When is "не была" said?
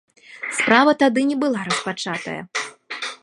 1.31-1.59